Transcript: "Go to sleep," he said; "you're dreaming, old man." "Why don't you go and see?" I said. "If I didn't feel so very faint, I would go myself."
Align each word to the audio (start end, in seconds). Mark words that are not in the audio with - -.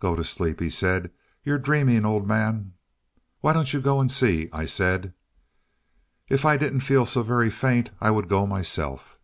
"Go 0.00 0.16
to 0.16 0.24
sleep," 0.24 0.58
he 0.58 0.68
said; 0.68 1.12
"you're 1.44 1.56
dreaming, 1.56 2.04
old 2.04 2.26
man." 2.26 2.72
"Why 3.40 3.52
don't 3.52 3.72
you 3.72 3.80
go 3.80 4.00
and 4.00 4.10
see?" 4.10 4.48
I 4.52 4.64
said. 4.64 5.14
"If 6.28 6.44
I 6.44 6.56
didn't 6.56 6.80
feel 6.80 7.06
so 7.06 7.22
very 7.22 7.50
faint, 7.50 7.90
I 8.00 8.10
would 8.10 8.28
go 8.28 8.48
myself." 8.48 9.16